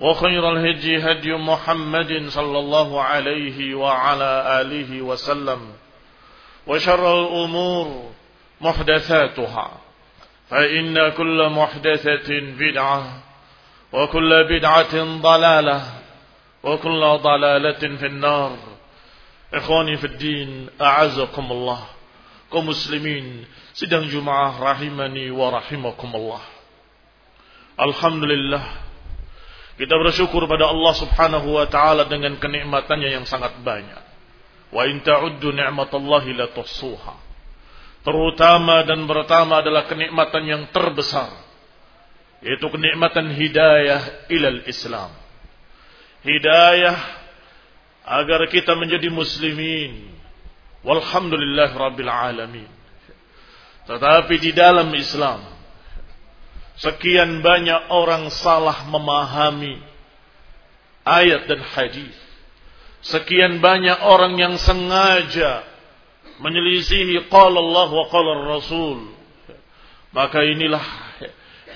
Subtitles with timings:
[0.00, 5.72] وخير الهدي هدي محمد صلى الله عليه وعلى آله وسلم
[6.66, 8.12] وشر الأمور
[8.60, 9.70] محدثاتها
[10.50, 13.22] فإن كل محدثة بدعة
[13.92, 15.82] وكل بدعة ضلالة
[16.62, 18.56] وكل ضلالة في النار.
[19.54, 21.86] إخواني في الدين أعزكم الله.
[22.50, 23.42] kaum muslimin
[23.74, 26.42] sidang Jumaah rahimani wa rahimakumullah.
[27.78, 28.62] Alhamdulillah
[29.76, 34.04] kita bersyukur pada Allah Subhanahu wa taala dengan kenikmatannya yang sangat banyak.
[34.72, 37.14] Wa in ta'uddu ni'matallahi la tuhsuha.
[38.00, 41.28] Terutama dan pertama adalah kenikmatan yang terbesar
[42.44, 45.10] yaitu kenikmatan hidayah ilal Islam.
[46.22, 46.96] Hidayah
[48.06, 50.14] agar kita menjadi muslimin.
[50.86, 52.70] Walhamdulillah rabbil alamin.
[53.86, 55.55] Tetapi di dalam Islam
[56.80, 59.80] sekian banyak orang salah memahami
[61.06, 62.16] ayat dan hadis.
[63.06, 65.62] Sekian banyak orang yang sengaja
[66.42, 69.14] menyelisihi qala Allah wa qala Rasul.
[70.10, 70.82] Maka inilah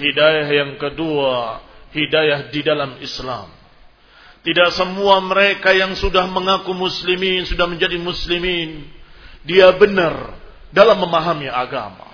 [0.00, 1.62] hidayah yang kedua,
[1.94, 3.52] hidayah di dalam Islam.
[4.40, 8.88] Tidak semua mereka yang sudah mengaku muslimin, sudah menjadi muslimin,
[9.44, 10.34] dia benar
[10.72, 12.09] dalam memahami agama.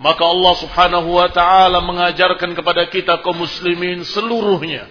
[0.00, 4.88] Maka Allah Subhanahu wa taala mengajarkan kepada kita kaum muslimin seluruhnya.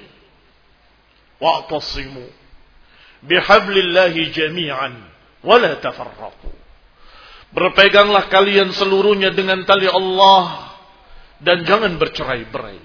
[1.42, 2.30] Wa'tasimu
[3.26, 4.94] bihablillahi jami'an
[5.42, 6.54] wa la tafarraqu.
[7.50, 10.78] Berpeganglah kalian seluruhnya dengan tali Allah
[11.42, 12.78] dan jangan bercerai-berai.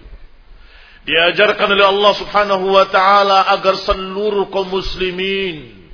[1.04, 5.84] Diajarkan oleh Allah Subhanahu wa taala agar seluruh kaum muslimin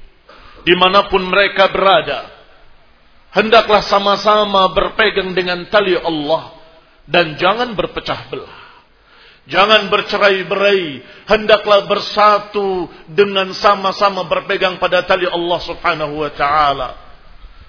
[0.63, 2.40] di mana pun mereka berada
[3.35, 6.55] hendaklah sama-sama berpegang dengan tali Allah
[7.11, 8.59] dan jangan berpecah belah.
[9.51, 16.95] Jangan bercerai-berai, hendaklah bersatu dengan sama-sama berpegang pada tali Allah Subhanahu wa taala.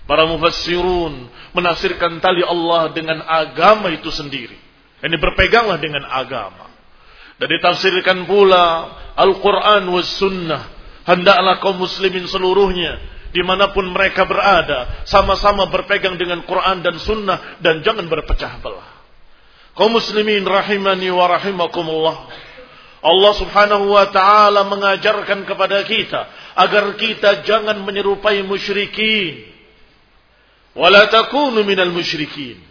[0.06, 1.26] Para mufassirun
[1.58, 4.60] menafsirkan tali Allah dengan agama itu sendiri.
[5.02, 6.70] Ini berpeganglah dengan agama.
[7.42, 10.70] Dan ditafsirkan pula Al-Quran was sunnah.
[11.02, 17.60] Hendaklah kaum muslimin seluruhnya di mana pun mereka berada, sama-sama berpegang dengan Quran dan Sunnah
[17.64, 19.02] dan jangan berpecah belah.
[19.72, 22.18] Kaum muslimin rahimani wa rahimakumullah.
[23.02, 26.22] Allah subhanahu wa ta'ala mengajarkan kepada kita
[26.54, 29.48] agar kita jangan menyerupai musyrikin.
[30.78, 32.62] Wala takunu minal musyrikin.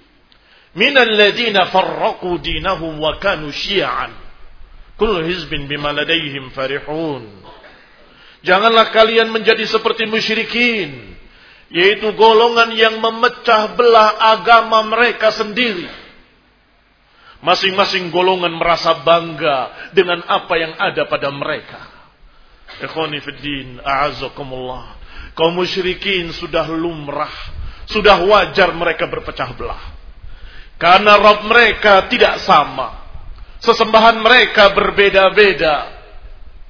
[0.76, 4.14] Minal ladina farraku dinahum wa kanu syia'an.
[4.94, 7.26] Kullu hizbin bima ladaihim farihun.
[8.40, 11.16] Janganlah kalian menjadi seperti musyrikin.
[11.70, 15.86] Yaitu golongan yang memecah belah agama mereka sendiri.
[17.40, 21.80] Masing-masing golongan merasa bangga dengan apa yang ada pada mereka.
[22.84, 24.98] Ikhwani fiddin, a'azakumullah.
[25.38, 27.32] Kaum musyrikin sudah lumrah,
[27.86, 29.82] sudah wajar mereka berpecah belah.
[30.80, 33.04] Karena Rob mereka tidak sama.
[33.60, 35.99] Sesembahan mereka berbeda-beda.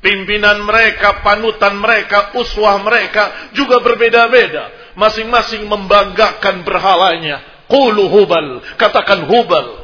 [0.00, 4.96] Pimpinan mereka, panutan mereka, uswah mereka juga berbeda-beda.
[4.96, 7.44] Masing-masing membanggakan berhalanya.
[7.68, 8.64] Qulu hubal.
[8.80, 9.80] Katakan hubal.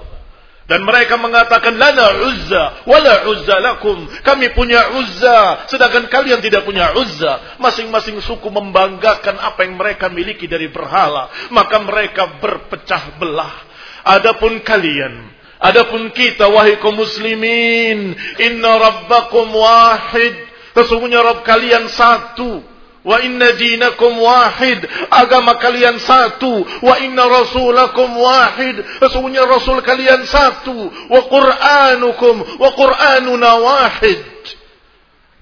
[0.66, 4.02] Dan mereka mengatakan lana uzza wala uzza lakum.
[4.26, 7.54] Kami punya uzza sedangkan kalian tidak punya uzza.
[7.62, 13.62] Masing-masing suku membanggakan apa yang mereka miliki dari berhala, maka mereka berpecah belah.
[14.06, 20.46] Adapun kalian, adapun kita wahai kaum muslimin, inna rabbakum wahid.
[20.76, 22.60] Sesungguhnya Rabb kalian satu.
[23.00, 24.84] Wa inna dinakum wahid.
[25.08, 26.68] Agama kalian satu.
[26.84, 28.84] Wa inna rasulakum wahid.
[29.00, 30.76] Sesungguhnya rasul kalian satu.
[31.08, 32.60] Wa qur'anukum.
[32.60, 34.20] Wa qur'anuna wahid.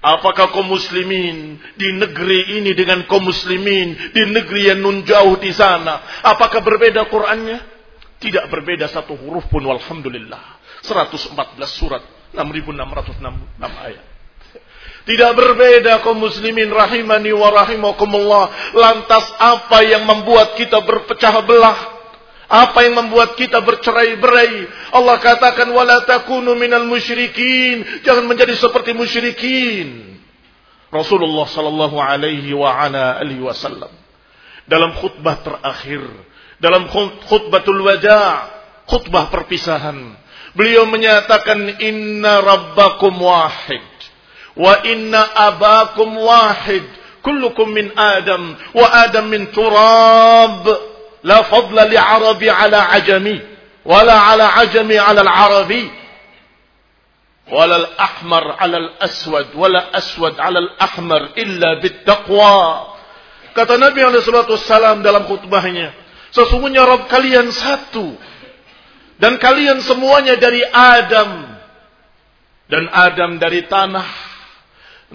[0.05, 5.49] Apakah kaum muslimin di negeri ini dengan kaum muslimin di negeri yang nun jauh di
[5.49, 6.21] sana?
[6.21, 7.74] Apakah berbeda Qur'annya?
[8.25, 10.57] Tidak berbeda satu huruf pun walhamdulillah.
[10.81, 11.37] 114
[11.69, 12.01] surat,
[12.33, 13.21] 6606
[13.61, 14.05] ayat.
[15.05, 18.73] Tidak berbeda kaum muslimin rahimani wa rahimakumullah.
[18.73, 21.77] Lantas apa yang membuat kita berpecah belah?
[22.49, 24.65] Apa yang membuat kita bercerai-berai?
[24.89, 28.01] Allah katakan wala takunu minal musyrikin.
[28.01, 30.17] Jangan menjadi seperti musyrikin.
[30.89, 33.93] Rasulullah sallallahu alaihi wa ala alihi wasallam
[34.65, 36.01] dalam khutbah terakhir,
[36.59, 36.87] dalam
[37.27, 38.51] khutbatul wada',
[38.87, 40.15] khutbah perpisahan,
[40.55, 43.83] beliau menyatakan inna rabbakum wahid
[44.55, 45.19] wa inna
[45.51, 46.83] abakum wahid
[47.19, 50.63] kullukum min adam wa adam min turab
[51.27, 53.35] la fadla li arabi ala ajami
[53.83, 55.83] wala ala ajami ala al arabi
[57.45, 62.57] ولا الأحمر على الأسود ولا أسود على الأحمر إلا بالتقوى
[63.53, 65.93] kata Nabi Alaihissalam dalam khutbahnya
[66.35, 68.19] sesungguhnya Rabb kalian satu
[69.15, 71.55] dan kalian semuanya dari Adam
[72.67, 74.35] dan Adam dari tanah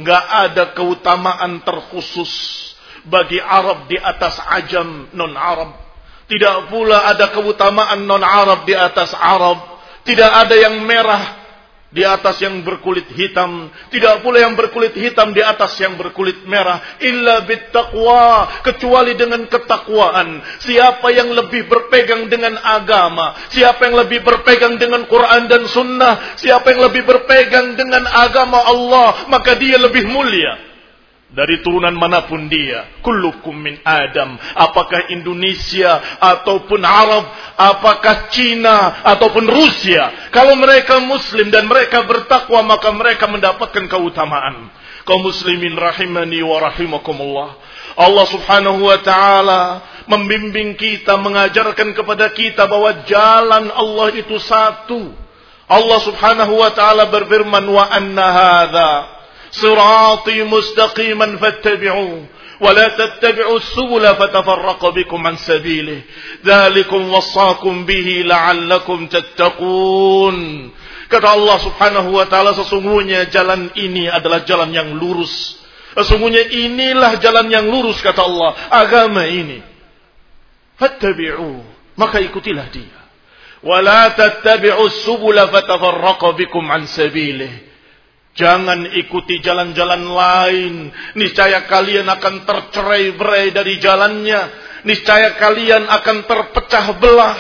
[0.01, 2.31] Nggak ada keutamaan terkhusus
[3.05, 5.75] bagi Arab di atas ajam non-Arab.
[6.31, 9.83] Tidak pula ada keutamaan non-Arab di atas Arab.
[10.07, 11.40] Tidak ada yang merah
[11.91, 16.79] di atas yang berkulit hitam, tidak pula yang berkulit hitam di atas yang berkulit merah,
[17.03, 20.39] illa bittaqwa, kecuali dengan ketakwaan.
[20.63, 26.71] Siapa yang lebih berpegang dengan agama, siapa yang lebih berpegang dengan Quran dan sunnah, siapa
[26.71, 30.70] yang lebih berpegang dengan agama Allah, maka dia lebih mulia
[31.31, 32.99] dari turunan mana pun dia.
[33.07, 34.35] Kullukum min Adam.
[34.59, 37.25] Apakah Indonesia ataupun Arab,
[37.55, 40.31] apakah Cina ataupun Rusia.
[40.35, 44.75] Kalau mereka muslim dan mereka bertakwa maka mereka mendapatkan keutamaan.
[45.07, 47.51] Kaum muslimin rahimani wa rahimakumullah.
[47.95, 49.63] Allah subhanahu wa ta'ala
[50.07, 55.15] membimbing kita, mengajarkan kepada kita bahwa jalan Allah itu satu.
[55.71, 59.20] Allah subhanahu wa ta'ala berfirman, wa anna hadha
[59.51, 62.25] صراطي مستقيما فاتبعوه
[62.61, 66.01] ولا تتبعوا السبل فتفرق بكم عن سبيله
[66.45, 70.71] ذلكم وصاكم به لعلكم تتقون
[71.11, 75.59] kata Allah subhanahu wa ta'ala sesungguhnya jalan ini adalah jalan yang lurus
[75.99, 79.59] sesungguhnya inilah jalan yang lurus kata Allah agama ini
[80.79, 81.67] fattabi'u
[81.99, 83.01] maka ikutilah dia
[83.67, 87.70] wala tattabi'u subula fatafarraqa bikum an sabilihi
[88.41, 90.75] Jangan ikuti jalan-jalan lain.
[91.13, 94.41] Niscaya kalian akan tercerai-berai dari jalannya.
[94.89, 97.37] Niscaya kalian akan terpecah belah.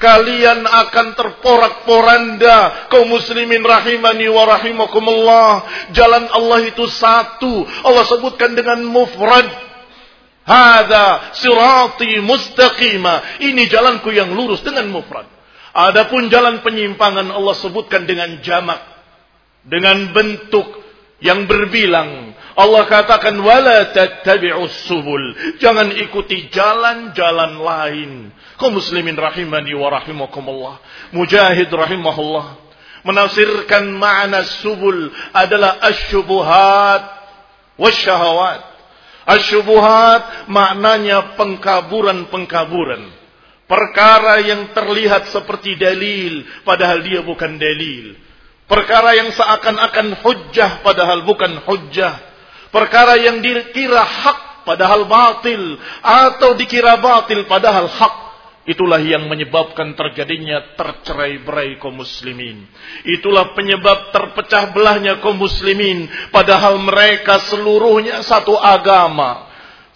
[0.00, 2.88] Kalian akan terporak-poranda.
[2.88, 5.52] Kaum muslimin rahimani wa rahimakumullah.
[5.92, 7.68] Jalan Allah itu satu.
[7.84, 9.52] Allah sebutkan dengan mufrad.
[10.48, 13.36] Hada sirati mustaqima.
[13.44, 15.28] Ini jalanku yang lurus dengan mufrad.
[15.76, 18.97] Adapun jalan penyimpangan Allah sebutkan dengan jamak
[19.64, 20.66] dengan bentuk
[21.18, 22.34] yang berbilang.
[22.58, 25.22] Allah katakan wala tattabi'us subul.
[25.62, 28.10] Jangan ikuti jalan-jalan lain.
[28.58, 30.82] Kaum muslimin rahimani wa rahimakumullah.
[31.14, 32.68] Mujahid rahimahullah
[33.06, 37.02] menafsirkan makna subul adalah asyubuhat
[37.78, 38.60] wasyahawat.
[39.28, 43.12] Asyubuhat maknanya pengkaburan-pengkaburan.
[43.68, 48.16] Perkara yang terlihat seperti dalil padahal dia bukan dalil
[48.68, 52.20] Perkara yang seakan-akan hujjah padahal bukan hujjah.
[52.68, 55.80] Perkara yang dikira hak padahal batil.
[56.04, 58.14] Atau dikira batil padahal hak.
[58.68, 62.68] Itulah yang menyebabkan terjadinya tercerai-berai kaum muslimin.
[63.08, 66.04] Itulah penyebab terpecah belahnya kaum muslimin.
[66.28, 69.47] Padahal mereka seluruhnya satu agama.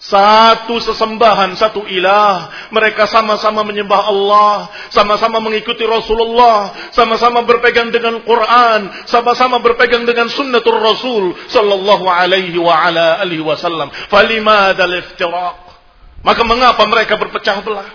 [0.03, 2.51] Satu sesembahan, satu ilah.
[2.75, 4.67] Mereka sama-sama menyembah Allah.
[4.91, 6.75] Sama-sama mengikuti Rasulullah.
[6.91, 8.91] Sama-sama berpegang dengan Quran.
[9.07, 11.39] Sama-sama berpegang dengan sunnatul Rasul.
[11.47, 13.95] Sallallahu alaihi wa ala alihi wasallam.
[14.11, 15.71] Falimada iftiraq.
[16.19, 17.87] Maka mengapa mereka berpecah belah?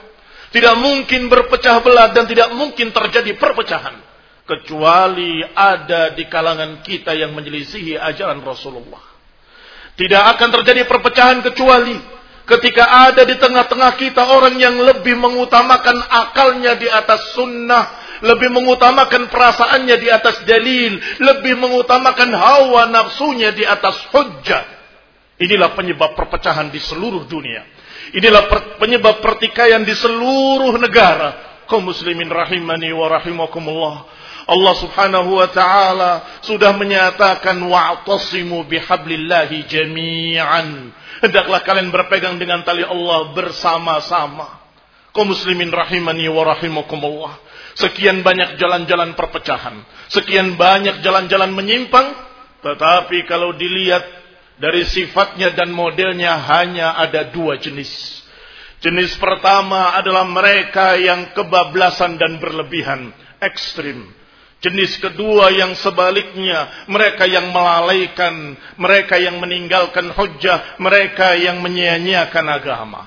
[0.48, 4.00] Tidak mungkin berpecah belah dan tidak mungkin terjadi perpecahan.
[4.48, 9.17] Kecuali ada di kalangan kita yang menyelisihi ajaran Rasulullah.
[9.98, 11.98] Tidak akan terjadi perpecahan kecuali
[12.48, 17.84] ketika ada di tengah-tengah kita orang yang lebih mengutamakan akalnya di atas sunnah,
[18.24, 24.64] lebih mengutamakan perasaannya di atas dalil, lebih mengutamakan hawa nafsunya di atas hujjah.
[25.38, 27.62] Inilah penyebab perpecahan di seluruh dunia.
[28.10, 28.48] Inilah
[28.80, 31.62] penyebab pertikaian di seluruh negara.
[31.68, 33.96] Kau muslimin rahimani wa rahimakumullah.
[34.48, 40.88] Allah Subhanahu wa taala sudah menyatakan wa'tasimu bihablillahi jami'an.
[41.20, 44.56] Hendaklah kalian berpegang dengan tali Allah bersama-sama.
[45.12, 47.36] Kau muslimin rahimani wa rahimakumullah.
[47.76, 52.10] Sekian banyak jalan-jalan perpecahan, sekian banyak jalan-jalan menyimpang,
[52.64, 54.02] tetapi kalau dilihat
[54.58, 58.24] dari sifatnya dan modelnya hanya ada dua jenis.
[58.82, 64.17] Jenis pertama adalah mereka yang kebablasan dan berlebihan, ekstrim.
[64.58, 73.06] Jenis kedua yang sebaliknya, mereka yang melalaikan, mereka yang meninggalkan hujjah, mereka yang menyia-nyiakan agama.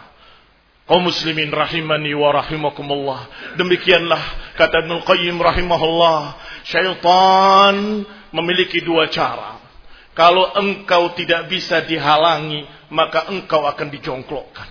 [0.87, 3.27] Kaum muslimin rahimani wa rahimakumullah.
[3.59, 9.59] Demikianlah kata Ibnu Qayyim rahimahullah, syaitan memiliki dua cara.
[10.15, 14.67] Kalau engkau tidak bisa dihalangi, maka engkau akan dijongklokkan.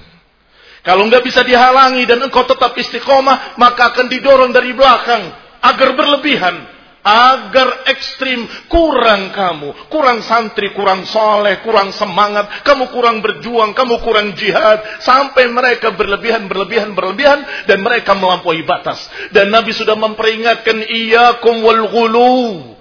[0.80, 6.56] Kalau enggak bisa dihalangi dan engkau tetap istiqomah, maka akan didorong dari belakang agar berlebihan,
[7.00, 14.36] agar ekstrim, kurang kamu, kurang santri, kurang soleh, kurang semangat, kamu kurang berjuang, kamu kurang
[14.36, 19.08] jihad, sampai mereka berlebihan, berlebihan, berlebihan, dan mereka melampaui batas.
[19.32, 22.79] Dan Nabi sudah memperingatkan, iyakum wal ghulu.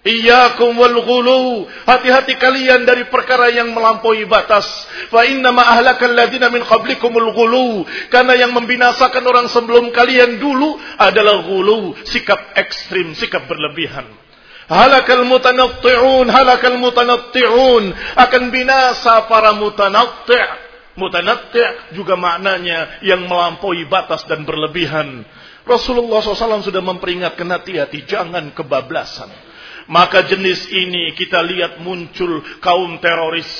[0.00, 1.68] Iyyakum wal ghulu.
[1.84, 4.64] Hati-hati kalian dari perkara yang melampaui batas.
[5.12, 7.84] Fa inna ma ahlakal ladina min qablikumul ghulu.
[8.08, 14.08] Karena yang membinasakan orang sebelum kalian dulu adalah ghulu, sikap ekstrim, sikap berlebihan.
[14.72, 17.92] Halakal mutanatti'un, halakal mutanatti'un.
[18.16, 20.72] Akan binasa para mutanatti'.
[20.96, 25.28] Mutanatti' juga maknanya yang melampaui batas dan berlebihan.
[25.68, 29.49] Rasulullah SAW sudah memperingatkan hati-hati, jangan kebablasan.
[29.90, 33.50] Maka jenis ini kita lihat muncul kaum teroris.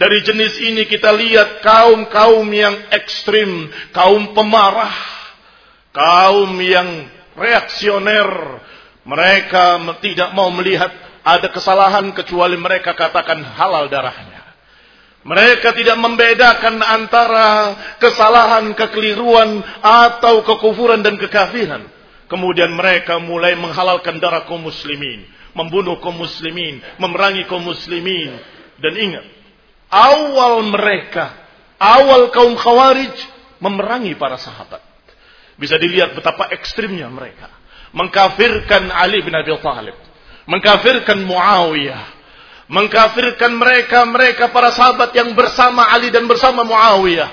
[0.00, 4.96] Dari jenis ini kita lihat kaum-kaum yang ekstrim, kaum pemarah,
[5.92, 8.64] kaum yang reaksioner.
[9.04, 10.88] Mereka tidak mau melihat
[11.20, 14.48] ada kesalahan kecuali mereka katakan halal darahnya.
[15.20, 17.48] Mereka tidak membedakan antara
[18.00, 21.84] kesalahan, kekeliruan, atau kekufuran dan kekafiran.
[22.24, 28.36] Kemudian mereka mulai menghalalkan darah kaum muslimin membunuh kaum muslimin, memerangi kaum muslimin.
[28.78, 29.26] Dan ingat,
[29.90, 31.34] awal mereka,
[31.80, 33.14] awal kaum khawarij
[33.58, 34.82] memerangi para sahabat.
[35.58, 37.50] Bisa dilihat betapa ekstrimnya mereka.
[37.90, 39.96] Mengkafirkan Ali bin Abi Thalib.
[40.46, 42.16] Mengkafirkan Muawiyah.
[42.68, 47.30] Mengkafirkan mereka-mereka para sahabat yang bersama Ali dan bersama Muawiyah.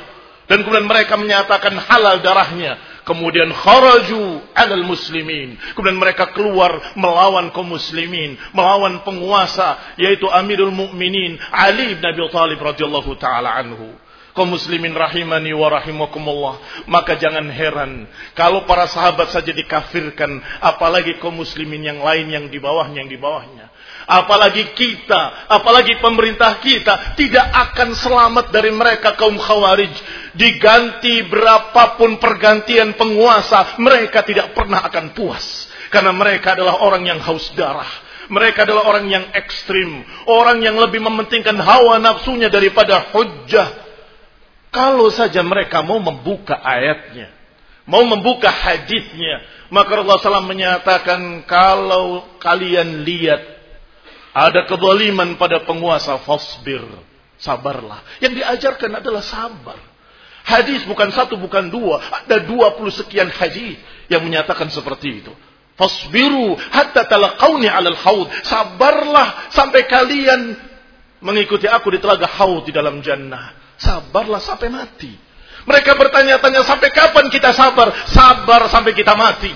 [0.49, 5.61] Dan kemudian mereka menyatakan halal darahnya Kemudian kharaju alal muslimin.
[5.77, 12.57] Kemudian mereka keluar melawan kaum muslimin, melawan penguasa yaitu Amirul Mukminin Ali bin Abi Thalib
[12.57, 13.93] radhiyallahu taala anhu.
[14.33, 16.57] Kaum muslimin rahimani wa rahimakumullah.
[16.89, 22.57] Maka jangan heran kalau para sahabat saja dikafirkan, apalagi kaum muslimin yang lain yang di
[22.57, 23.64] bawahnya yang di bawahnya.
[24.05, 29.89] Apalagi kita, apalagi pemerintah kita tidak akan selamat dari mereka kaum khawarij.
[30.37, 35.65] Diganti berapapun pergantian penguasa, mereka tidak pernah akan puas.
[35.89, 37.89] Karena mereka adalah orang yang haus darah.
[38.29, 40.01] Mereka adalah orang yang ekstrim.
[40.29, 43.69] Orang yang lebih mementingkan hawa nafsunya daripada hujjah.
[44.69, 47.33] Kalau saja mereka mau membuka ayatnya.
[47.85, 49.45] Mau membuka hadisnya.
[49.69, 53.54] Maka Allah SAW menyatakan kalau kalian lihat
[54.35, 56.83] ada kezaliman pada penguasa, fasbir.
[57.39, 58.03] Sabarlah.
[58.19, 59.79] Yang diajarkan adalah sabar.
[60.43, 62.03] Hadis bukan satu, bukan dua.
[62.03, 63.79] Ada dua puluh sekian hadis
[64.11, 65.31] yang menyatakan seperti itu.
[65.75, 68.27] Fasbiru hatta talaqawni alal haud.
[68.43, 70.55] Sabarlah sampai kalian
[71.23, 73.55] mengikuti aku di telaga haud di dalam jannah.
[73.79, 75.11] Sabarlah sampai mati.
[75.65, 77.89] Mereka bertanya-tanya sampai kapan kita sabar?
[78.07, 79.51] Sabar sampai kita mati.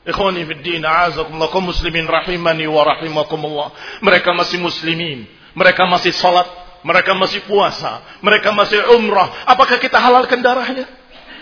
[0.00, 3.68] Ikhwani fi din, a'azakumullah, kaum muslimin rahimani wa rahimakumullah.
[4.00, 6.48] Mereka masih muslimin, mereka masih salat,
[6.80, 9.44] mereka masih puasa, mereka masih umrah.
[9.44, 10.88] Apakah kita halalkan darahnya?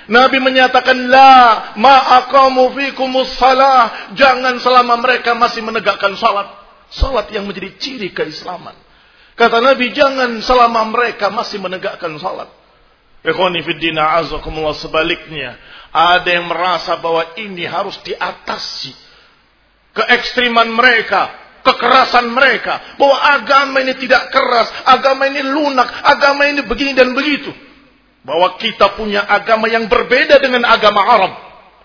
[0.09, 1.33] Nabi menyatakan la
[1.77, 4.11] ma'aqamu fikumus salah.
[4.17, 6.49] Jangan selama mereka masih menegakkan salat.
[6.89, 8.73] Salat yang menjadi ciri keislaman.
[9.37, 12.49] Kata Nabi jangan selama mereka masih menegakkan salat.
[13.25, 15.59] Ikhwani fiddina azakumullah sebaliknya.
[15.91, 18.95] Ada yang merasa bahwa ini harus diatasi.
[19.97, 21.33] Keekstriman mereka,
[21.67, 22.95] kekerasan mereka.
[23.01, 27.51] Bahwa agama ini tidak keras, agama ini lunak, agama ini begini dan begitu
[28.29, 31.33] bahwa kita punya agama yang berbeda dengan agama Arab,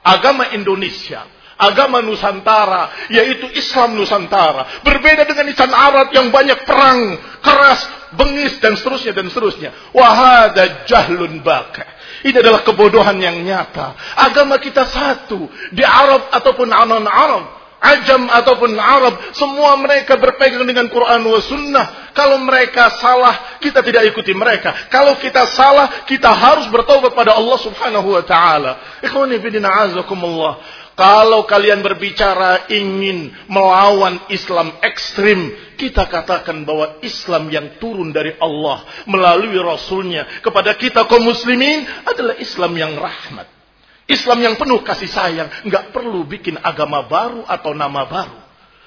[0.03, 1.23] agama Indonesia,
[1.55, 8.77] agama Nusantara, yaitu Islam Nusantara, berbeda dengan Islam Arab yang banyak perang, keras, bengis dan
[8.77, 9.69] seterusnya dan seterusnya.
[9.93, 11.85] Wahada jahlun baka.
[12.23, 13.97] Ini adalah kebodohan yang nyata.
[14.15, 17.45] Agama kita satu di Arab ataupun anon Arab.
[17.83, 22.15] Ajam ataupun Arab, semua mereka berpegang dengan Quran wa Sunnah.
[22.15, 24.87] Kalau mereka salah, kita tidak ikuti mereka.
[24.87, 29.03] Kalau kita salah, kita harus bertobat pada Allah Subhanahu wa taala.
[29.03, 30.63] Ikhwani fillah azakumullah.
[30.93, 38.85] Kalau kalian berbicara ingin melawan Islam ekstrim, kita katakan bahwa Islam yang turun dari Allah
[39.09, 43.49] melalui Rasulnya kepada kita kaum muslimin adalah Islam yang rahmat.
[44.05, 45.49] Islam yang penuh kasih sayang.
[45.65, 48.37] Nggak perlu bikin agama baru atau nama baru.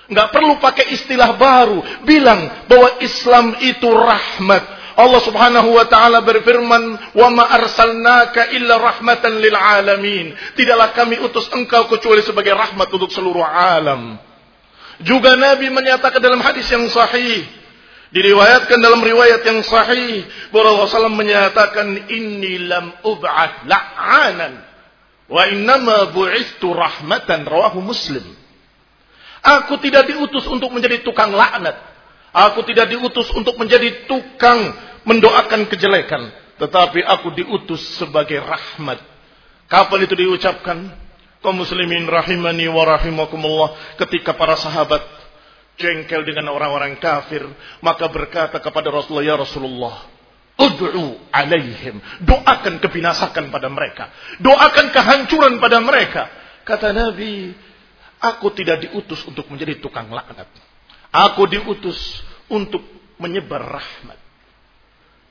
[0.06, 1.82] Nggak perlu pakai istilah baru.
[2.06, 4.62] Bilang bahwa Islam itu rahmat.
[4.96, 10.32] Allah subhanahu wa ta'ala berfirman, Wa ma arsalnaka illa rahmatan lil alamin.
[10.56, 14.16] Tidaklah kami utus engkau kecuali sebagai rahmat untuk seluruh alam.
[15.04, 17.44] Juga Nabi menyatakan dalam hadis yang sahih.
[18.08, 20.24] Diriwayatkan dalam riwayat yang sahih.
[20.48, 24.64] Bahwa Rasulullah menyatakan, Inni lam ub'at la'anan
[25.26, 28.22] Wa innama bu'istu rahmatan rawahu Muslim.
[29.42, 31.76] Aku tidak diutus untuk menjadi tukang laknat.
[32.36, 34.76] Aku tidak diutus untuk menjadi tukang
[35.08, 36.28] mendoakan kejelekan,
[36.60, 39.00] tetapi aku diutus sebagai rahmat.
[39.72, 40.92] Kapan itu diucapkan?
[41.40, 45.00] Kaum muslimin rahimani wa rahimakumullah ketika para sahabat
[45.80, 47.40] jengkel dengan orang-orang kafir,
[47.80, 49.96] maka berkata kepada Rasulullah, "Ya Rasulullah,
[50.56, 52.00] Ud'u alaihim.
[52.24, 54.08] Doakan kebinasakan pada mereka.
[54.40, 56.32] Doakan kehancuran pada mereka.
[56.64, 57.52] Kata Nabi,
[58.24, 60.48] aku tidak diutus untuk menjadi tukang laknat.
[61.12, 62.82] Aku diutus untuk
[63.16, 64.18] menyebar rahmat.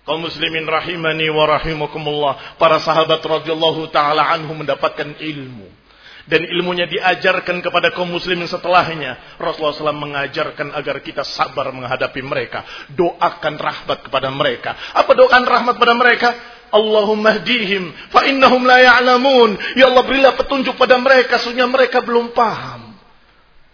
[0.05, 2.57] Kaum muslimin rahimani wa rahimakumullah.
[2.61, 5.85] Para sahabat radhiyallahu taala anhu mendapatkan ilmu
[6.25, 9.37] dan ilmunya diajarkan kepada kaum muslimin setelahnya.
[9.37, 12.65] Rasulullah SAW mengajarkan agar kita sabar menghadapi mereka.
[12.93, 14.73] Doakan rahmat kepada mereka.
[14.93, 16.33] Apa doakan rahmat pada mereka?
[16.73, 19.77] Allahumma hdihim fa innahum la ya'lamun.
[19.77, 22.84] Ya Allah berilah petunjuk pada mereka sesungguhnya mereka belum paham.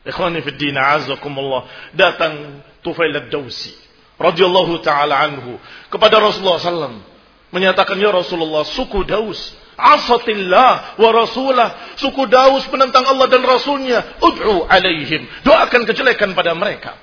[0.01, 1.69] Ikhwani fi din azakumullah.
[1.93, 3.77] Datang Tufail ad-Dawsi
[4.21, 5.57] radhiyallahu taala anhu
[5.89, 7.01] kepada Rasulullah SAW
[7.49, 11.97] menyatakan ya Rasulullah suku Daus asatillah wa rasulah.
[11.97, 14.21] Suku Daus menentang Allah dan Rasulnya.
[14.21, 15.25] Ud'u alaihim.
[15.41, 16.95] Doakan kejelekan pada mereka.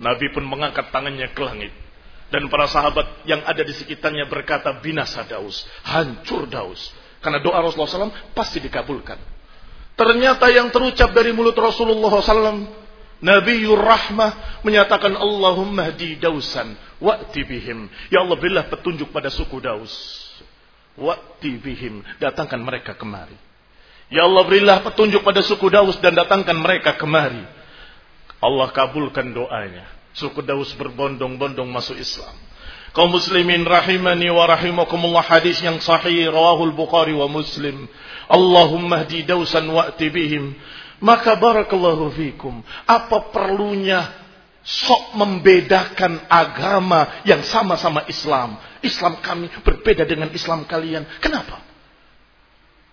[0.00, 1.72] Nabi pun mengangkat tangannya ke langit.
[2.28, 5.64] Dan para sahabat yang ada di sekitarnya berkata binasa Daus.
[5.84, 6.92] Hancur Daus.
[7.18, 9.37] Karena doa Rasulullah SAW pasti dikabulkan.
[9.98, 12.70] Ternyata yang terucap dari mulut Rasulullah SAW.
[13.18, 17.90] Nabi Rahmah menyatakan Allahumma di Dausan wa'ti bihim.
[18.14, 19.90] Ya Allah berilah petunjuk pada suku Daus.
[20.94, 22.06] Wakti bihim.
[22.22, 23.34] Datangkan mereka kemari.
[24.10, 27.42] Ya Allah berilah petunjuk pada suku Daus dan datangkan mereka kemari.
[28.38, 29.86] Allah kabulkan doanya.
[30.14, 32.34] Suku Daus berbondong-bondong masuk Islam.
[32.96, 37.86] Kaum muslimin rahimani wa rahimakumullah hadis yang sahih rawahul Bukhari wa Muslim.
[38.28, 40.52] Allahumma hdi Dausan wa'ti bihim.
[41.00, 42.60] Maka barakallahu fikum.
[42.84, 44.04] Apa perlunya
[44.68, 48.60] sok membedakan agama yang sama-sama Islam.
[48.84, 51.08] Islam kami berbeda dengan Islam kalian.
[51.24, 51.64] Kenapa?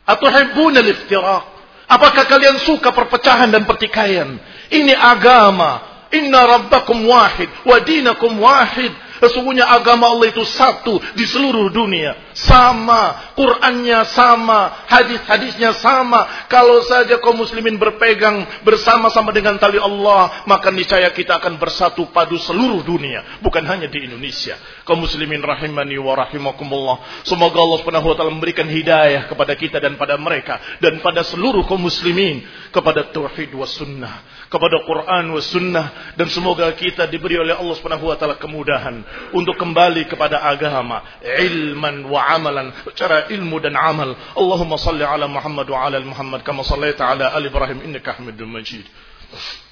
[0.07, 1.43] Atau hebuna liftiraq.
[1.85, 4.39] Apakah kalian suka perpecahan dan pertikaian?
[4.71, 5.93] Ini agama.
[6.13, 8.93] Inna rabbakum wahid wa dinakum wahid.
[9.23, 12.33] Sesungguhnya agama Allah itu satu di seluruh dunia.
[12.35, 13.33] Sama.
[13.35, 14.85] Qurannya sama.
[14.91, 16.47] Hadis-hadisnya sama.
[16.51, 20.43] Kalau saja kaum muslimin berpegang bersama-sama dengan tali Allah.
[20.47, 23.39] Maka niscaya kita akan bersatu padu seluruh dunia.
[23.39, 24.59] Bukan hanya di Indonesia.
[24.85, 27.25] Kaum muslimin rahimani wa rahimakumullah.
[27.25, 30.61] Semoga Allah subhanahu wa ta'ala memberikan hidayah kepada kita dan pada mereka.
[30.77, 32.45] Dan pada seluruh kaum muslimin.
[32.69, 34.47] Kepada tauhid wa sunnah.
[34.47, 36.13] Kepada Quran wa sunnah.
[36.13, 39.01] Dan semoga kita diberi oleh Allah subhanahu wa ta'ala kemudahan
[39.33, 44.13] untuk kembali kepada agama, ilman wa amalan, cara ilmu dan amal.
[44.37, 48.85] Allahumma salli ala Muhammad wa ala Muhammad kama sallaita ala ali Ibrahim innaka Hamidum Majid.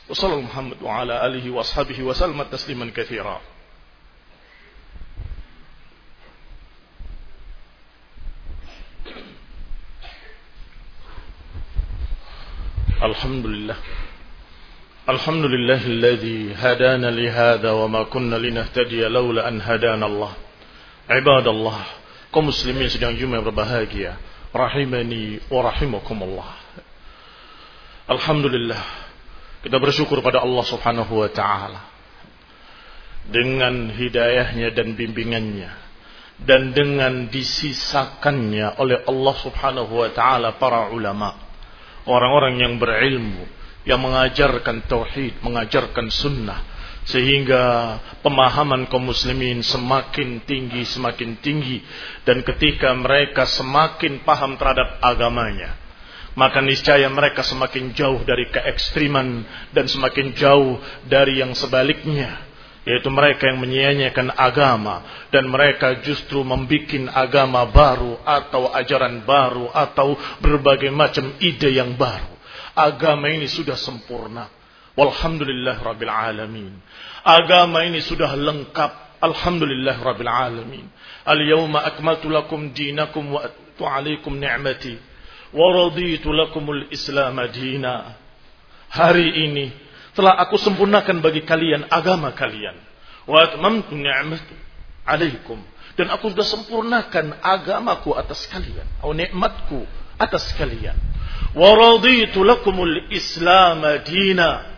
[0.10, 3.40] Wa sallallahu Muhammad wa ala alihi wa ashabihi wa sallam tasliman katsira.
[13.04, 13.76] الحمد لله
[15.10, 20.34] الحمد لله الذي هدانا لهذا وما كنا لنهتدي لولا أن هدانا الله
[21.10, 21.80] عباد الله
[22.32, 24.16] kaum muslimin sedang jumlah berbahagia.
[24.56, 26.50] Rahimani الله
[28.08, 28.84] الحمد Alhamdulillah
[29.68, 31.84] kita bersyukur pada Allah Subhanahu wa taala.
[33.28, 35.76] Dengan hidayahnya dan bimbingannya
[36.40, 41.43] dan dengan disisakannya oleh Allah Subhanahu wa taala para ulama
[42.08, 43.46] orang-orang yang berilmu,
[43.84, 46.60] yang mengajarkan tauhid, mengajarkan sunnah,
[47.04, 51.84] sehingga pemahaman kaum muslimin semakin tinggi, semakin tinggi,
[52.24, 55.76] dan ketika mereka semakin paham terhadap agamanya,
[56.34, 62.53] maka niscaya mereka semakin jauh dari keekstriman dan semakin jauh dari yang sebaliknya
[62.84, 70.20] yaitu mereka yang menyia-nyiakan agama dan mereka justru membuat agama baru atau ajaran baru atau
[70.44, 72.36] berbagai macam ide yang baru.
[72.76, 74.52] Agama ini sudah sempurna.
[74.94, 76.74] Walhamdulillah rabbil alamin.
[77.24, 79.22] Agama ini sudah lengkap.
[79.24, 80.86] Alhamdulillah rabbil alamin.
[81.24, 85.14] Al-yawma akmaltu lakum dinakum wa atu alaikum ni'mati
[85.54, 85.90] wa
[86.34, 88.18] lakumul islam dina.
[88.90, 89.83] Hari ini
[90.14, 92.78] telah aku sempurnakan bagi kalian agama kalian.
[93.26, 94.56] Wa atmamtu ni'mati
[95.06, 95.60] alaikum.
[95.94, 98.86] Dan aku sudah sempurnakan agamaku atas kalian.
[98.98, 99.86] Atau nikmatku
[100.18, 100.98] atas kalian.
[101.54, 104.74] Wa raditu lakumul Islam dina.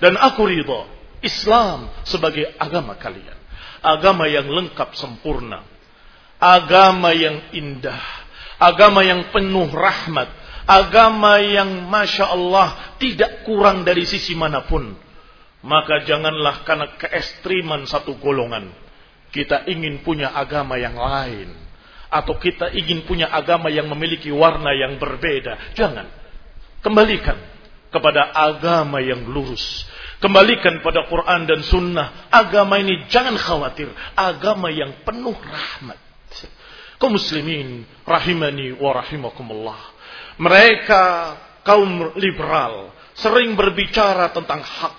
[0.00, 0.88] Dan aku ridha
[1.20, 3.36] Islam sebagai agama kalian.
[3.84, 5.64] Agama yang lengkap sempurna.
[6.40, 8.00] Agama yang indah.
[8.60, 10.39] Agama yang penuh rahmat
[10.70, 14.94] agama yang masya Allah tidak kurang dari sisi mana pun.
[15.60, 18.70] Maka janganlah karena keekstriman satu golongan.
[19.34, 21.50] Kita ingin punya agama yang lain.
[22.10, 25.74] Atau kita ingin punya agama yang memiliki warna yang berbeda.
[25.76, 26.06] Jangan.
[26.80, 27.36] Kembalikan
[27.92, 29.84] kepada agama yang lurus.
[30.22, 32.32] Kembalikan pada Quran dan Sunnah.
[32.32, 33.92] Agama ini jangan khawatir.
[34.16, 35.98] Agama yang penuh rahmat.
[36.96, 39.99] Kau muslimin rahimani wa rahimakumullah.
[40.40, 41.04] Mereka
[41.68, 44.96] kaum liberal sering berbicara tentang hak.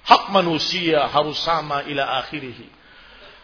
[0.00, 2.56] Hak manusia harus sama ila akhirih.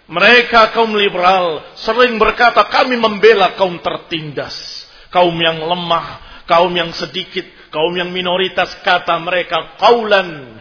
[0.08, 4.88] Mereka kaum liberal sering berkata kami membela kaum tertindas.
[5.12, 10.56] Kaum yang lemah, kaum yang sedikit, kaum yang minoritas kata mereka kaulan.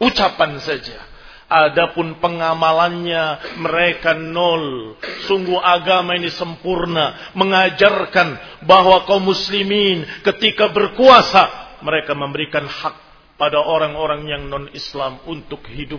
[0.00, 0.96] Ucapan saja.
[1.50, 4.94] Adapun pengamalannya mereka nol.
[5.26, 7.34] Sungguh agama ini sempurna.
[7.34, 11.74] Mengajarkan bahwa kaum muslimin ketika berkuasa.
[11.82, 12.94] Mereka memberikan hak
[13.34, 15.98] pada orang-orang yang non-Islam untuk hidup.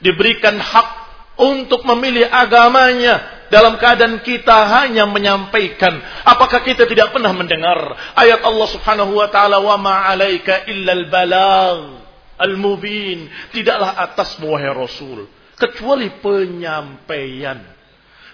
[0.00, 0.88] Diberikan hak
[1.36, 3.44] untuk memilih agamanya.
[3.52, 6.00] Dalam keadaan kita hanya menyampaikan.
[6.24, 7.76] Apakah kita tidak pernah mendengar
[8.16, 9.60] ayat Allah subhanahu wa ta'ala.
[9.60, 11.97] Wa ma'alaika illal balag
[12.38, 13.28] al-mubin.
[13.52, 15.26] Tidaklah atas wahai Rasul.
[15.58, 17.78] Kecuali penyampaian.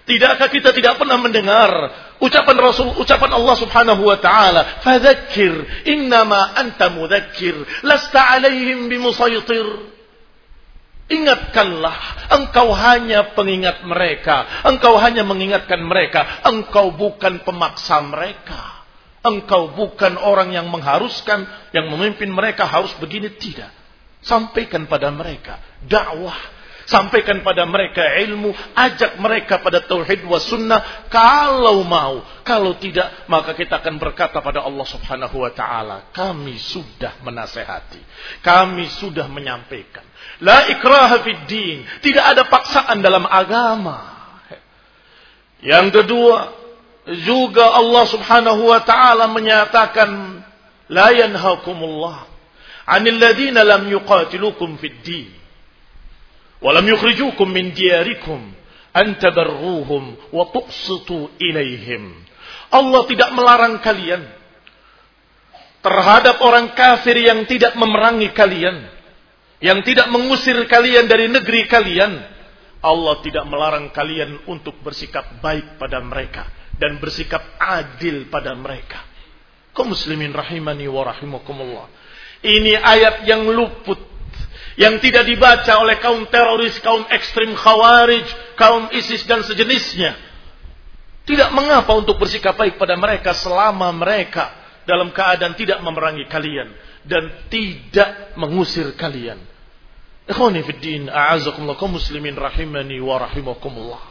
[0.05, 1.73] Tidakkah kita tidak pernah mendengar
[2.21, 9.97] ucapan Rasul, ucapan Allah Subhanahu wa taala, "Fadzakir innama anta mudzakir, lasta 'alaihim bimusaytir."
[11.05, 11.97] Ingatkanlah,
[12.37, 18.73] engkau hanya pengingat mereka, engkau hanya mengingatkan mereka, engkau bukan pemaksa mereka.
[19.25, 23.73] Engkau bukan orang yang mengharuskan, yang memimpin mereka harus begini tidak.
[24.25, 26.57] Sampaikan pada mereka dakwah.
[26.85, 28.53] Sampaikan pada mereka ilmu.
[28.77, 31.09] Ajak mereka pada tauhid wa sunnah.
[31.09, 32.21] Kalau mau.
[32.45, 33.25] Kalau tidak.
[33.25, 36.13] Maka kita akan berkata pada Allah subhanahu wa ta'ala.
[36.13, 38.01] Kami sudah menasehati.
[38.45, 40.05] Kami sudah menyampaikan.
[40.45, 41.81] La ikraha fid din.
[42.05, 44.13] Tidak ada paksaan dalam agama.
[45.65, 46.37] Yang kedua.
[47.25, 50.41] Juga Allah subhanahu wa ta'ala menyatakan.
[50.85, 52.34] La yanhakumullah
[52.85, 55.29] 'anil ladzina lam yuqatilukum fid din
[56.61, 58.53] wa lam yukhrijukum min diyarikum
[58.95, 62.15] an tabarruhum wa tuqsitu ilaihim.
[62.71, 64.23] Allah tidak melarang kalian
[65.83, 68.89] terhadap orang kafir yang tidak memerangi kalian,
[69.61, 72.33] yang tidak mengusir kalian dari negeri kalian.
[72.85, 76.45] Allah tidak melarang kalian untuk bersikap baik pada mereka
[76.77, 79.01] dan bersikap adil pada mereka.
[79.73, 81.87] Kaum muslimin rahimani wa rahimakumullah.
[82.45, 83.97] Ini ayat yang luput.
[84.77, 88.27] Yang tidak dibaca oleh kaum teroris, kaum ekstrim khawarij,
[88.59, 90.13] kaum ISIS dan sejenisnya.
[91.25, 94.53] Tidak mengapa untuk bersikap baik pada mereka selama mereka
[94.85, 96.69] dalam keadaan tidak memerangi kalian.
[97.01, 99.41] Dan tidak mengusir kalian.
[100.25, 100.61] Ikhwani
[101.89, 104.03] muslimin rahimani wa rahimakumullah.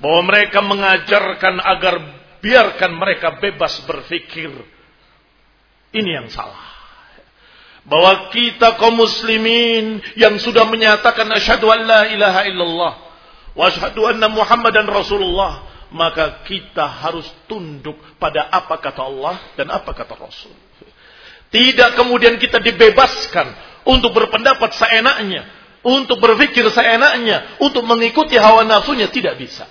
[0.00, 1.94] Bahwa mereka mengajarkan agar
[2.40, 4.50] biarkan mereka bebas berfikir.
[5.92, 6.69] Ini yang salah.
[7.88, 12.92] Bahwa kita kaum muslimin yang sudah menyatakan asyhadu an la ilaha illallah
[13.56, 19.90] wa asyhadu anna muhammadan rasulullah maka kita harus tunduk pada apa kata Allah dan apa
[19.90, 20.54] kata Rasul.
[21.50, 23.46] Tidak kemudian kita dibebaskan
[23.82, 25.50] untuk berpendapat seenaknya,
[25.82, 29.66] untuk berpikir seenaknya, untuk mengikuti hawa nafsunya tidak bisa.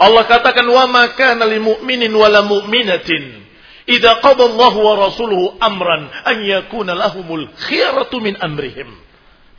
[0.00, 3.44] Allah katakan wa ma kana lil mu'minin wala mu'minatin
[3.88, 8.92] idza Allah wa rasuluhu amran an yakuna lahumul khiyaratu min amrihim.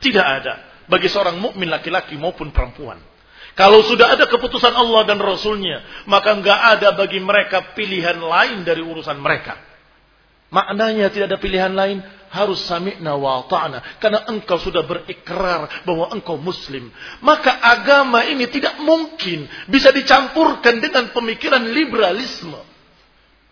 [0.00, 3.10] Tidak ada bagi seorang mukmin laki-laki maupun perempuan
[3.58, 8.80] kalau sudah ada keputusan Allah dan Rasulnya, maka nggak ada bagi mereka pilihan lain dari
[8.80, 9.58] urusan mereka.
[10.50, 14.00] Maknanya tidak ada pilihan lain, harus sami'na wa ta'na.
[14.02, 16.90] Karena engkau sudah berikrar bahwa engkau muslim.
[17.22, 22.69] Maka agama ini tidak mungkin bisa dicampurkan dengan pemikiran liberalisme.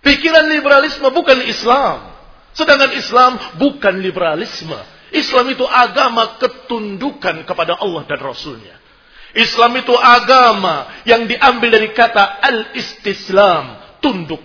[0.02, 2.14] Pikiran liberalisme bukan Islam.
[2.54, 4.78] Sedangkan Islam bukan liberalisme.
[5.14, 8.76] Islam itu agama ketundukan kepada Allah dan Rasulnya.
[9.36, 14.40] Islam itu agama yang diambil dari kata al-istislam, tunduk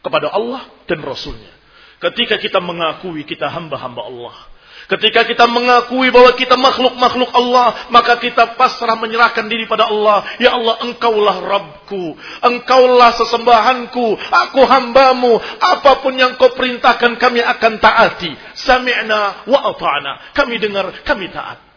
[0.00, 1.50] kepada Allah dan Rasulnya.
[1.98, 4.36] Ketika kita mengakui kita hamba-hamba Allah.
[4.84, 10.28] Ketika kita mengakui bahwa kita makhluk-makhluk Allah, maka kita pasrah menyerahkan diri pada Allah.
[10.36, 12.14] Ya Allah, engkaulah Rabbku.
[12.44, 14.06] Engkaulah sesembahanku.
[14.20, 15.40] Aku hambamu.
[15.58, 18.36] Apa pun yang kau perintahkan kami akan taati.
[18.60, 20.36] Sami'na wa ata'na.
[20.36, 21.73] Kami dengar, kami taat.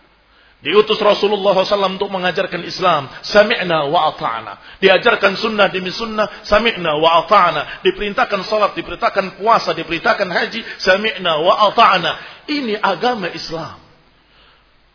[0.57, 3.13] Diutus Rasulullah SAW untuk mengajarkan Islam.
[3.21, 4.81] Sami'na wa ata'na.
[4.81, 6.25] Diajarkan sunnah demi sunnah.
[6.41, 7.85] Sami'na wa ata'na.
[7.85, 10.65] Diperintahkan salat, diperintahkan puasa, diperintahkan haji.
[10.81, 12.11] Sami'na wa ata'na.
[12.49, 13.77] Ini agama Islam.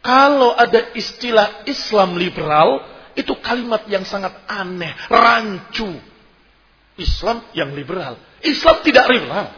[0.03, 2.83] Kalau ada istilah Islam liberal,
[3.15, 5.95] itu kalimat yang sangat aneh, rancu.
[6.99, 8.19] Islam yang liberal.
[8.43, 9.49] Islam tidak liberal.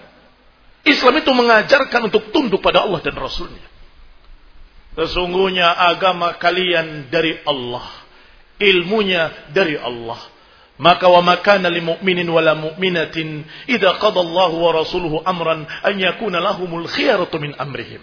[0.85, 3.74] Islam itu mengajarkan untuk tunduk pada Allah dan Rasulnya.
[4.95, 7.87] Sesungguhnya agama kalian dari Allah.
[8.59, 10.19] Ilmunya dari Allah.
[10.75, 16.43] Maka wa makana lil mu'minin wala mu'minatin idza qada Allah wa rasuluhu amran an yakuna
[16.43, 18.03] lahumul khiyaratu min amrihim.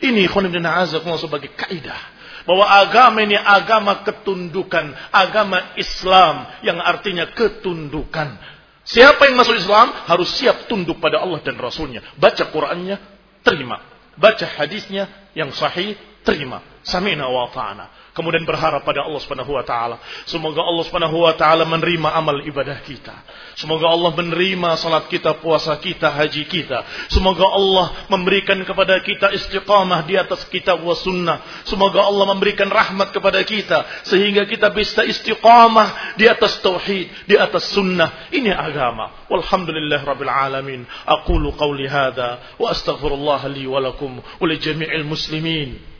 [0.00, 7.28] Ini ikhwan ibn azakumullah sebagai kaidah bahwa agama ini agama ketundukan, agama Islam yang artinya
[7.34, 8.38] ketundukan.
[8.86, 12.06] Siapa yang masuk Islam harus siap tunduk pada Allah dan Rasulnya.
[12.14, 13.02] Baca Qurannya,
[13.42, 13.82] terima.
[14.14, 16.58] Baca hadisnya yang sahih, terima.
[16.82, 17.86] Samina wa ta'ana.
[18.16, 20.00] Kemudian berharap pada Allah Subhanahu wa taala.
[20.24, 23.12] Semoga Allah Subhanahu wa taala menerima amal ibadah kita.
[23.60, 26.80] Semoga Allah menerima salat kita, puasa kita, haji kita.
[27.12, 31.44] Semoga Allah memberikan kepada kita istiqamah di atas kitab wa sunnah.
[31.68, 37.68] Semoga Allah memberikan rahmat kepada kita sehingga kita bisa istiqamah di atas tauhid, di atas
[37.68, 38.32] sunnah.
[38.32, 39.28] Ini agama.
[39.28, 40.88] Walhamdulillah rabbil alamin.
[41.04, 45.95] Aqulu qawli hadha wa astaghfirullah li wa lakum wa jami'il muslimin.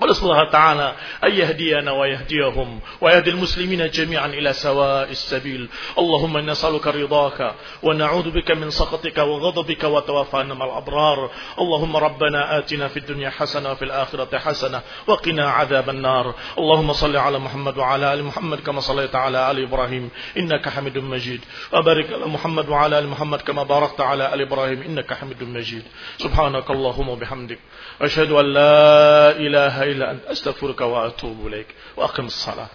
[0.00, 5.68] ونسأل الله تعالى أن يهدينا ويهديهم ويهدي المسلمين جميعا إلى سواء السبيل.
[5.98, 11.30] اللهم نسألك رضاك ونعوذ بك من سخطك وغضبك وتوفانا مع الأبرار.
[11.58, 16.34] اللهم ربنا آتنا في الدنيا حسنة وفي الآخرة حسنة وقنا عذاب النار.
[16.58, 21.44] اللهم صل على محمد وعلى آل محمد كما صليت على آل إبراهيم إنك حميد مجيد.
[21.72, 25.82] وبارك على محمد وعلى آل محمد كما باركت على آل إبراهيم إنك حميد مجيد.
[26.18, 27.58] سبحانك اللهم وبحمدك
[28.00, 32.68] أشهد أن لا إله إلا أنت أستغفرك وأتوب إليك وأقم الصلاة.